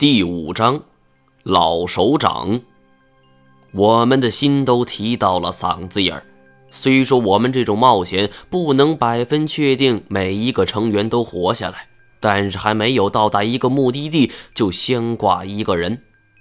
[0.00, 0.80] 第五章，
[1.42, 2.58] 老首长。
[3.74, 6.24] 我们的心都提到了嗓子眼儿。
[6.70, 11.86] 虽说我们这种冒险不能百分确定每一个成员都活下来，
[12.18, 16.00] 但是还没有到达一个目的地就先挂一个人，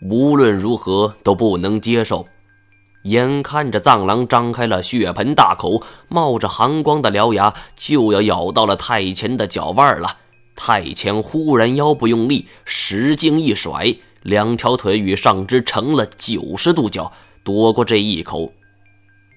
[0.10, 2.26] 无论如何都不能接受。
[3.04, 10.16] 眼看着藏狼张开了血盆大口，冒着寒光的獠牙就要咬到了太前的脚腕了。
[10.62, 17.13] 太前忽然腰部用力，使劲一甩，两条腿与上肢成了九十度角，
[17.45, 18.52] 躲过这一口。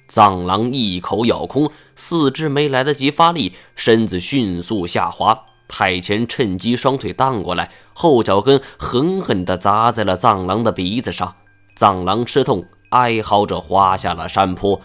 [0.09, 5.45] 藏狼一口咬空，四肢没来得及发力，身子迅速下滑。
[5.69, 11.33] 太前趁机双腿荡过来，后脚跟狠狠地砸在了藏狼的鼻子上。
[11.77, 14.79] 藏狼吃痛，哀嚎着滑下了山坡。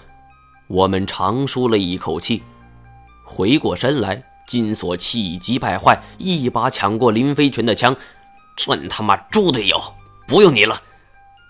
[0.67, 2.43] 我们长舒了一口气，
[3.25, 4.23] 回过身来。
[4.47, 7.95] 金锁气急败坏，一把抢过林飞泉的枪。
[8.55, 9.79] 真他妈猪队友，
[10.27, 10.81] 不用你了。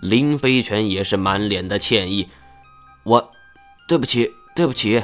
[0.01, 2.27] 林飞泉也是满脸的歉意。
[3.03, 3.31] 我，
[3.87, 5.01] 对不起，对不起。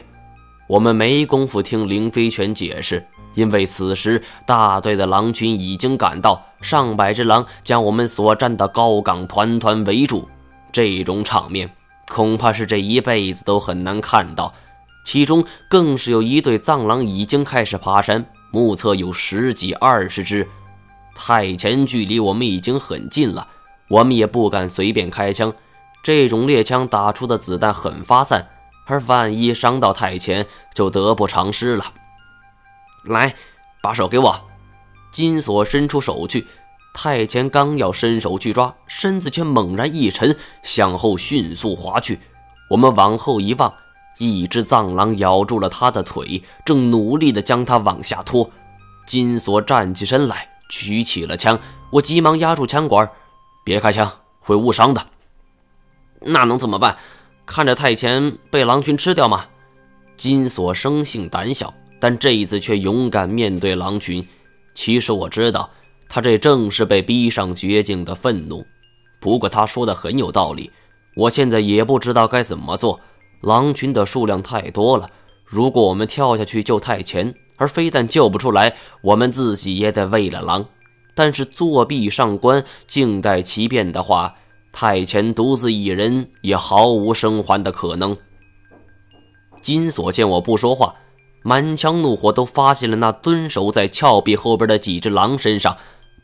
[0.68, 10.28] 我们没工夫听林飞泉解释，因为此时大队的狼群已经赶到，上百只狼将我们所站的高岗团团围住。
[10.72, 11.70] 这种场面，
[12.08, 14.54] 恐怕是这一辈子都很难看到。
[15.04, 20.48] 其中更是有一对藏狼已经开始爬山，目测有十几二十只。
[21.16, 23.48] 太前距离我们已经很近了，
[23.90, 25.54] 我们也不敢随便开枪。
[26.02, 28.48] 这种猎枪打出的子弹很发散，
[28.86, 31.86] 而万一伤到太前，就得不偿失了。
[33.04, 33.36] 来，
[33.82, 34.42] 把手给我。
[35.12, 36.48] 金锁伸出手去，
[36.94, 42.20] 太前刚要伸手去抓，身子却猛然一沉，向后迅速滑去。
[42.70, 43.74] 我们往后一望。
[44.18, 48.50] 一只藏狼咬住了他的腿，正努力地将他往下拖。
[49.06, 51.60] 金锁站起身来，举起了枪。
[51.92, 53.10] 我急忙压住枪管，
[53.64, 55.06] 别开枪，会误伤的。
[56.22, 56.96] 那能怎么办？
[57.46, 59.46] 看着太前被狼群吃掉吗？
[60.16, 64.26] 金锁生性胆小，但这一次却勇敢面对狼群。
[64.74, 65.70] 其实我知道，
[66.08, 68.66] 他这正是被逼上绝境的愤怒。
[69.20, 70.72] 不过他说的很有道理，
[71.16, 73.00] 我现在也不知道该怎么做。
[73.44, 75.10] 狼群的数量太多了，
[75.44, 80.66] 如果我们跳下去救太前，而非但救不出来，我们自己也得喂了狼。
[81.14, 84.36] 但是作壁上观，静待其变的话，
[84.72, 88.18] 太前独自一人也毫无生还的可能。
[89.62, 90.96] 金锁见我不说话，
[91.44, 95.78] 满腔怒火都发泄了那蹲守在峭壁后边的几只狼身上，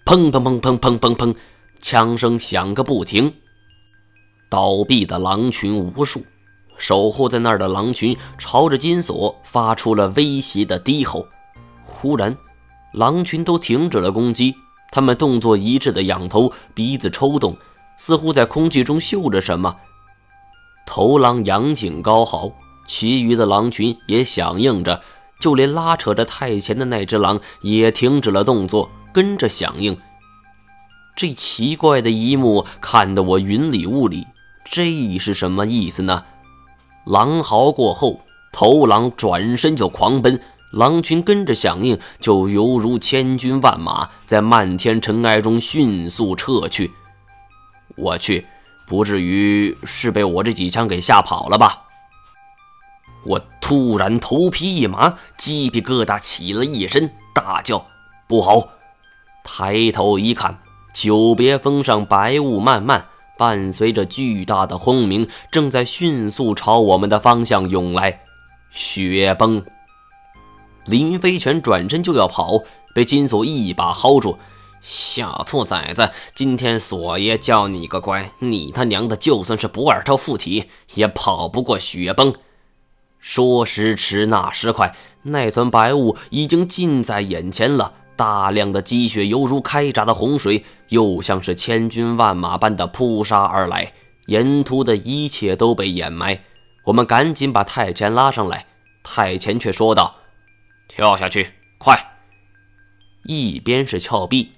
[0.05, 1.35] 砰砰砰砰砰砰砰，
[1.81, 3.33] 枪声响个不停，
[4.49, 6.23] 倒闭的狼群无数。
[6.79, 11.27] 守护在那儿的狼群朝着金锁发出了威胁的低吼。
[11.83, 12.35] 忽然，
[12.93, 14.55] 狼群都停止了攻击，
[14.91, 17.55] 他们动作一致的仰头，鼻子抽动，
[17.97, 19.75] 似乎在空气中嗅着什么。
[20.85, 22.51] 头狼仰颈高嚎，
[22.87, 25.01] 其余的狼群也响应着，
[25.39, 29.95] 就连拉扯着太前的那只狼也停止了动作，跟着响应。
[31.15, 34.25] 这奇怪的一幕看得我云里雾里，
[34.63, 36.23] 这是什么意思呢？
[37.09, 38.21] 狼嚎过后，
[38.51, 40.39] 头狼转身就狂奔，
[40.71, 46.91] 狼群跟着响应，就犹如千军万马在漫天尘埃中迅速撤去。
[47.95, 48.45] 我去，
[48.85, 51.81] 不至于是被我这几枪给吓跑了吧？
[53.25, 57.87] 我突然头皮一麻，鸡皮疙瘩起了一身，大叫
[58.29, 58.69] ：“不好！”
[59.43, 60.59] 抬头一看，
[60.93, 63.07] 久别峰上白雾漫漫。
[63.39, 68.19] 伴随着巨大的轰鸣，正在迅速朝我们的方向涌来。
[68.69, 69.63] 雪崩！
[70.85, 72.63] 林飞泉转身就要跑，
[72.93, 74.37] 被金锁一把薅住。
[74.81, 82.33] 小兔崽子，今天锁爷叫你个乖，你他娘的就算是不二头附体，也跑不过雪崩。
[83.19, 87.93] 说时迟，那时快，那团白雾已经近在眼前了。
[88.19, 93.93] 大量的积雪犹如开闸的洪水，又像是千军万马般的扑杀而来，
[94.25, 96.37] 沿途的一切都被掩埋。
[96.83, 98.65] 我们赶紧把太前拉上来，
[99.03, 100.15] 太前却说道
[100.89, 101.47] ：“跳下去，
[101.77, 101.97] 快！”
[103.23, 104.49] 一边是峭壁，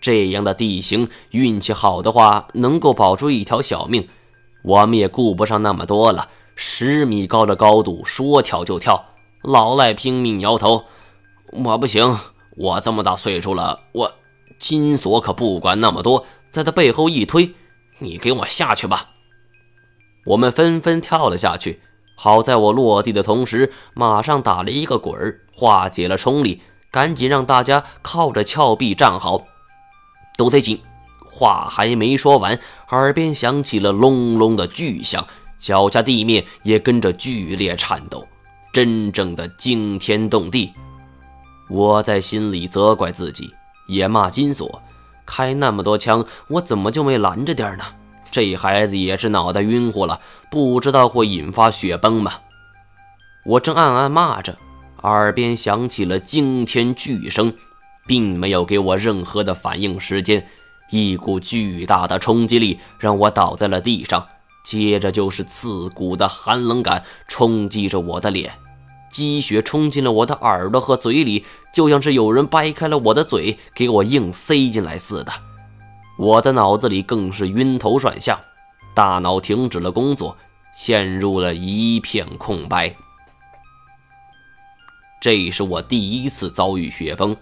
[0.00, 4.08] 这样的地形，运气好的话能够保住一条小命。
[4.64, 9.04] 我们也顾不上那么多了，十米高的高度，说跳就跳。
[9.42, 10.86] 老赖拼命摇头
[11.64, 12.18] ：“我不行。”
[12.56, 14.12] 我这么大岁数了，我
[14.58, 17.54] 金锁可不管那么多，在他背后一推
[18.00, 19.10] ：“你给我下去吧！”
[20.26, 21.80] 我们纷纷跳了下去。
[22.16, 29.44] 好在我落地的同时，马上打了一个滚儿，化解了冲力，赶紧让大家靠着峭壁站好，
[30.38, 30.80] 都得紧，
[31.30, 32.58] 话还没说完，
[32.88, 35.26] 耳边响起了隆隆的巨响，
[35.58, 38.26] 脚下地面也跟着剧烈颤抖，
[38.72, 40.72] 真正的惊天动地。
[41.68, 43.52] 我在心里责怪自己，
[43.86, 44.82] 也骂金锁，
[45.24, 47.84] 开那么多枪，我怎么就没拦着点呢？
[48.30, 50.20] 这孩子也是脑袋晕乎了，
[50.50, 52.34] 不知道会引发血崩吗？
[53.44, 54.56] 我正暗暗骂着，
[55.02, 57.52] 耳边响起了惊天巨声，
[58.06, 60.46] 并没有给我任何的反应时间。
[60.90, 64.24] 一股巨大的冲击力让我倒在了地上，
[64.64, 68.52] 接着就是刺骨的寒冷感冲击着我的脸，
[69.10, 75.32] 积雪冲进了我的耳朵和嘴里，就像是有人掰开了我的嘴给我硬塞进来似的。
[76.18, 78.38] 我的脑子里更是晕头转向，
[78.94, 80.36] 大脑停止了工作，
[80.74, 82.94] 陷入了一片空白。
[85.20, 87.36] 这是我第一次遭遇雪崩。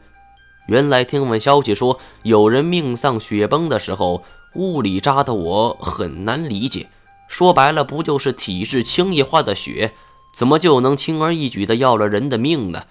[0.68, 4.24] 原来听闻消息说有人命丧雪崩的时候，
[4.54, 6.88] 物理扎的我很难理解。
[7.28, 9.92] 说白了，不就是体质轻易化的雪，
[10.34, 12.86] 怎么就能轻而易举的要了人的命呢？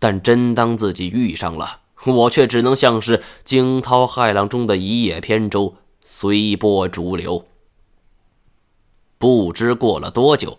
[0.00, 7.46] 但真当自己遇上了，我却只能像是惊涛骇浪中的一叶扁舟，随波逐流。
[9.16, 10.58] 不知过了多久，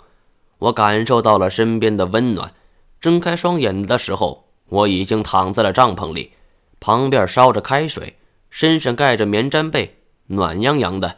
[0.59, 2.53] 我感受到了身边的温暖，
[3.01, 4.45] 睁开双眼的时候。
[4.69, 6.33] 我已经躺在了帐篷里，
[6.81, 8.17] 旁边烧着开水，
[8.49, 9.95] 身上盖着棉毡被，
[10.27, 11.15] 暖洋洋的。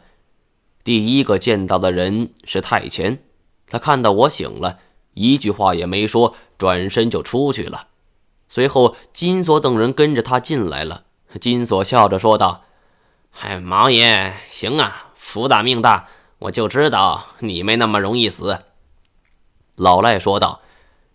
[0.84, 3.18] 第一个见到的人是太乾，
[3.70, 4.80] 他看到我醒了，
[5.14, 7.86] 一句话也没说，转身就出去了。
[8.48, 11.04] 随后，金锁等人跟着他进来了。
[11.40, 12.64] 金锁笑着说道
[13.30, 16.08] ：“嗨，毛爷，行啊，福大命大，
[16.40, 18.64] 我就知道你没那么容易死。”
[19.76, 20.60] 老赖说道：“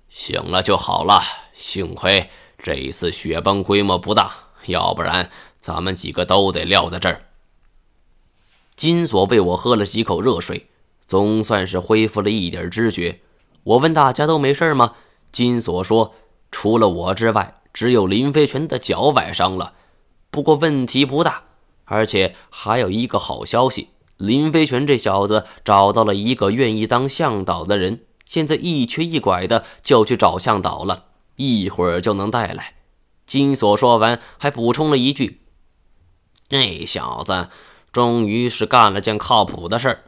[0.10, 1.22] 醒了就好了。”
[1.54, 4.32] 幸亏这一次雪崩规模不大，
[4.68, 5.30] 要不然
[5.60, 7.26] 咱们几个都得撂在这儿。
[8.76, 10.68] 金锁喂我喝了几口热水，
[11.08, 13.22] 总算是恢复了一点知觉。
[13.64, 14.94] 我问大家都没事吗？
[15.32, 16.14] 金锁说，
[16.52, 19.74] 除了我之外，只有林飞泉的脚崴伤了，
[20.30, 21.44] 不过问题不大。
[21.86, 31.06] 而且还有一个好消息，林飞泉这小子找到了一个愿意当向导的人，现在一瘸一拐的就去找向导了。
[31.36, 32.76] 一会儿就能带来。
[33.28, 35.42] 金锁说完，还补充了一句
[36.48, 37.50] ：“这小子
[37.92, 40.04] 终于是干了件靠谱的事儿。”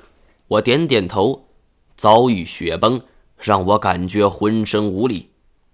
[0.48, 1.48] 我点点头。
[1.96, 3.02] 遭遇雪崩
[3.38, 5.32] 让我感觉浑身无力，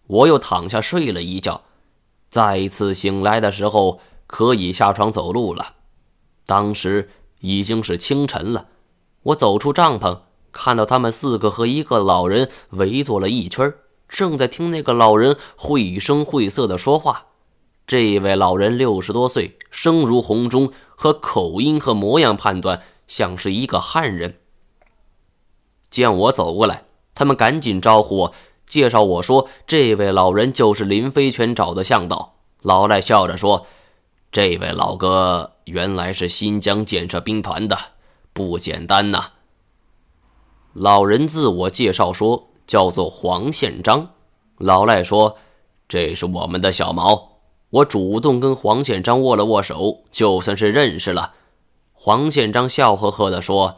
[0.08, 1.64] 我又躺下睡了一觉。
[2.30, 5.74] 再次醒来的时候，可以下床走路了。
[6.46, 7.10] 当时
[7.42, 8.68] 已经是清晨了。
[9.24, 10.20] 我走出帐篷，
[10.54, 13.74] 看到他们四个和一个老人围坐了一圈。
[14.08, 17.26] 正在听那个老人绘声绘色的说话，
[17.86, 24.38] 这位老人六十多岁，声如洪钟，和口音和模样判断像是一个汉人。
[25.94, 28.34] 见我走过来，他们赶紧招呼我，
[28.66, 33.68] 介绍我说：“这位老人就是林飞泉找的向导。”老赖笑着说
[34.32, 37.78] ：“这位老哥原来是新疆建设兵团的，
[38.34, 39.26] 不简单呐。”
[40.74, 42.50] 老人自我介绍说。
[42.66, 44.08] 叫做黄宪章，
[44.58, 45.36] 老赖说
[45.90, 47.40] ：“这是我们的小毛。”
[47.70, 51.34] 我主动跟黄宪章握了握手，就算是认识了。
[51.92, 53.76] 黄宪章笑呵呵地说：“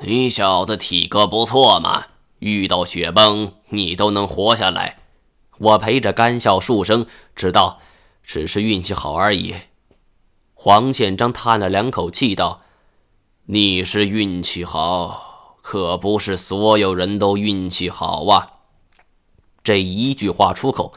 [0.00, 2.06] 你小子体格不错嘛，
[2.40, 4.98] 遇到雪崩你都能活下来。”
[5.58, 7.06] 我陪着干笑数声，
[7.36, 7.78] 知道
[8.24, 9.54] 只是运气好而已。
[10.54, 12.62] 黄宪章叹了两口气道
[13.46, 15.30] ：“你是运气好。”
[15.62, 18.50] 可不是所有人都运气好啊！
[19.62, 20.92] 这一句话出口，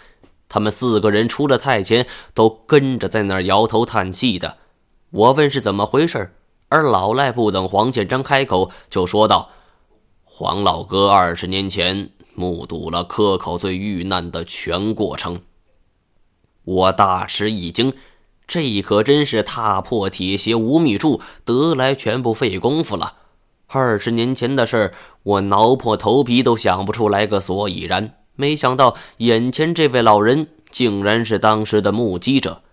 [0.50, 4.58] 他们四个人除了太监，都跟着在那儿摇头叹气的。
[5.12, 6.36] 我问是怎么回事，
[6.76, 9.50] 而老赖不等黄建章开口，就说道
[10.26, 15.40] ：“黄老哥二十年前目睹了科考队遇难的全过程。”
[16.66, 17.94] 我大吃一惊，
[18.46, 23.14] 这可真是踏破铁鞋无觅处，得来全不费工夫了。
[23.68, 28.18] 二十年前的事儿，我挠破头皮都想不出来个所以然。
[28.36, 32.64] 没想到眼前这位老人竟然是当时的目击者。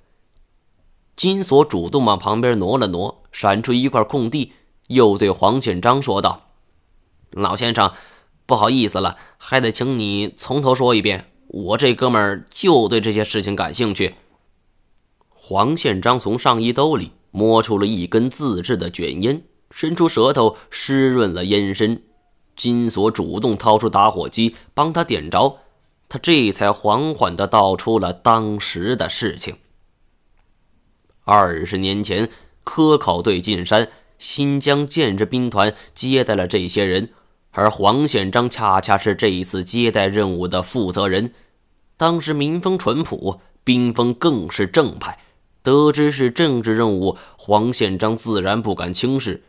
[1.14, 4.52] 金锁主动往旁边挪了挪，闪出一块空地，
[4.86, 6.50] 又对黄宪章说道
[7.32, 7.92] ：“老先生，
[8.46, 11.26] 不好意思了，还得请你从头说一遍。
[11.48, 14.14] 我这哥们儿就对这些事情感兴趣。”
[15.28, 19.42] 黄宪章从上衣兜里摸出了一根自制的卷烟。
[19.74, 22.02] 伸出舌头湿润了烟身，
[22.54, 25.60] 金锁主动掏出打火机帮他点着，
[26.10, 29.56] 他这才缓缓地道出了当时的事情。
[31.24, 32.28] 二十年前，
[32.64, 33.88] 科考队进山，
[34.19, 37.11] 新疆建制兵团接待了这些人，
[37.50, 41.33] 而黄宪章恰恰是这一次接待任务的负责人。
[41.97, 45.19] 当时民风淳朴，兵风更是正派。
[45.62, 49.45] 得知是政治任务，黄宪章自然不敢轻视。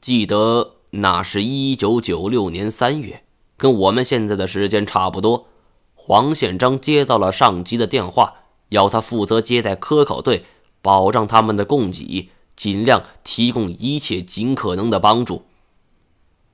[0.00, 3.22] 记得那是一九九六年三月，
[3.58, 5.48] 跟我们现在的时间差不多。
[5.94, 8.32] 黄宪章接到了上级的电话，
[8.70, 10.44] 要他负责接待科考队，
[10.86, 15.42] 保障他们的供给，尽量提供一切尽可能的帮助。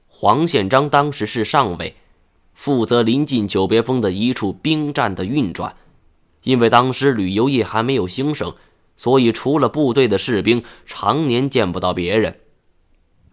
[0.09, 1.97] 黄宪章当时是上尉。
[2.55, 5.77] 负责临近久别峰的一处兵站的运转，
[6.45, 8.55] 因为当时旅游业还没有兴盛，
[8.97, 12.39] 所以除了部队的士兵，常年见不到别人。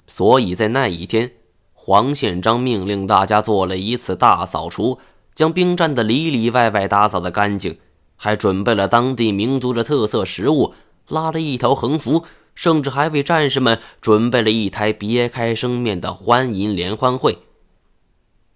[0.06, 1.32] 所以在那一天，
[1.74, 5.00] 黄宪章命令大家做了一次大扫除，
[5.34, 7.78] 将兵站的里里外外打扫的干净，
[8.18, 10.74] 还准备了当地民族的特色食物，
[11.10, 12.26] 拉了一条横幅，
[12.56, 17.40] 甚至还为战士们准备了一台别开生面的欢迎联欢会。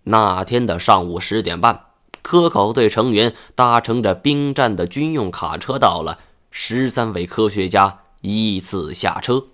[0.03, 1.87] 那天的上午十点半，
[2.21, 6.19] 科考队成员搭乘着兵站的军用卡车到了。
[6.55, 9.45] 十三位科学家依次下车。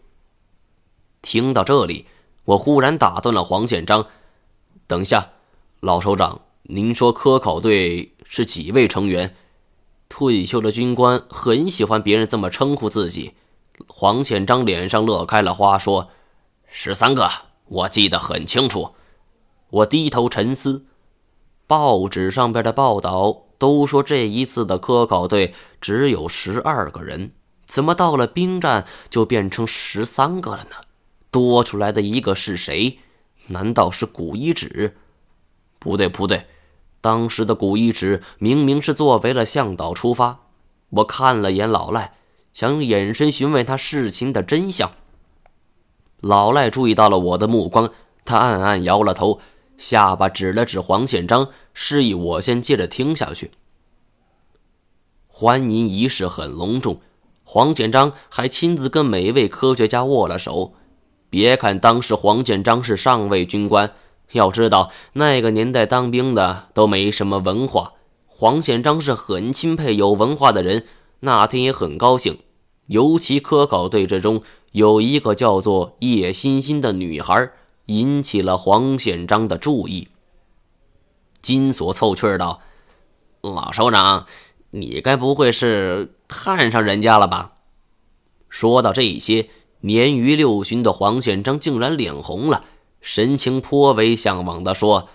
[1.22, 2.08] 听到这里，
[2.44, 4.08] 我忽然打断了黄宪章
[4.86, 5.30] ：“等一下，
[5.80, 9.34] 老首长，您说科考队是几位成员？”
[10.10, 13.36] 退休的军官很喜欢别人这么称呼自己。
[13.88, 16.10] 黄宪章脸上乐开了花，说
[16.68, 17.30] ：“十三个，
[17.68, 18.96] 我记得很清楚。”
[19.72, 20.84] 我低头沉思，
[21.68, 27.32] 报纸上边的报道都说这一次的科考队只有十二个人，
[27.66, 30.76] 怎么到了兵站就变成十三个了呢？
[31.30, 32.98] 多出来的一个是谁？
[33.48, 34.98] 难道是古一指？
[35.78, 36.48] 不对，不对，
[37.02, 40.40] 当时的古一指明明是作为了向导出发。
[40.90, 42.14] 我看了眼老赖，
[42.54, 44.92] 想用眼神询问他事情的真相。
[46.20, 47.92] 老赖注意到了我的目光，
[48.26, 49.40] 他暗暗摇了头。
[49.78, 53.52] 下巴指了指黄宪章，示意我先接着听下去。
[55.28, 57.00] 欢迎仪式很隆重，
[57.46, 60.74] 黄宪章还亲自跟每一位科学家握了手。
[61.30, 63.94] 别看当时黄建章是上尉军官，
[64.32, 67.94] 要知道那个年代当兵的都没什么文化。
[68.28, 70.86] 黄宪章是很钦佩有文化的人，
[71.22, 72.40] 那天也很高兴。
[72.88, 77.52] 尤其科考队之中有一个叫做叶欣欣的女孩。
[77.90, 80.10] 引起了黄宪章的注意。
[81.42, 82.62] 金锁凑趣道
[83.42, 84.28] ：“老首长，
[84.70, 87.54] 你该不会是看上人家了吧？”
[88.48, 89.50] 说到这些，
[89.82, 92.64] 年逾六旬的黄宪章竟然脸红了，
[93.02, 95.10] 神情颇为向往的说：“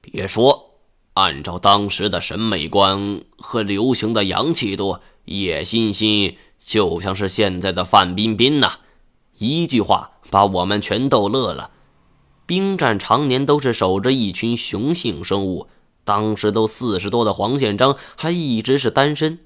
[0.00, 0.70] 别说，
[1.14, 8.78] 按照当时的审美观和流行的洋气度，叶欣欣就像是现在的范冰冰呐！”
[9.38, 11.70] 一句话把我们全逗乐了。
[12.46, 15.66] 兵站常年都是守着一群雄性生物，
[16.04, 19.38] 当时都四十多的黄宪章还一直是单身，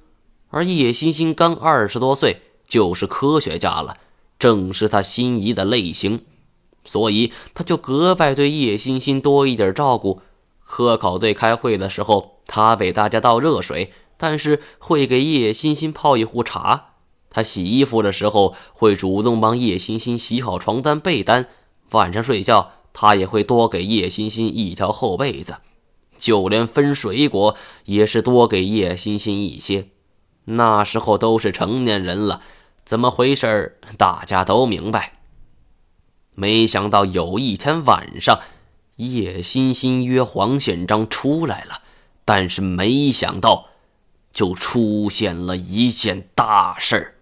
[0.48, 3.96] 而叶欣欣刚二十多岁就是科学家了，
[4.38, 6.24] 正是他心仪的类型，
[6.84, 10.20] 所以他就格外对叶欣欣多一点照顾。
[10.60, 16.90] 科考队开会的时候，他给大家倒热水，但是会给叶欣欣泡一壶茶。
[17.30, 21.46] 他洗衣服的时候，会主动帮叶欣欣洗好床单被单，
[21.90, 22.72] 晚上睡觉。
[22.94, 25.58] 他也会多给叶欣欣一条厚被子，
[26.16, 27.54] 就连分水果
[27.84, 29.86] 也是多给叶欣欣一些。
[30.46, 32.40] 那时候都是成年人了，
[32.84, 35.17] 怎么回事大家都明白。
[36.38, 38.38] 没想到有一天晚上，
[38.94, 41.82] 叶欣欣约黄宪章出来了，
[42.24, 43.70] 但是没想到，
[44.32, 47.14] 就出现了一件大事儿。